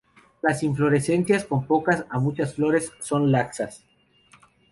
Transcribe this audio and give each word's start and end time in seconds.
Las 0.41 0.63
inflorescencias 0.63 1.45
con 1.45 1.67
pocas 1.67 2.07
a 2.09 2.17
muchas 2.17 2.55
flores, 2.55 2.91
son 2.99 3.31
laxas. 3.31 3.85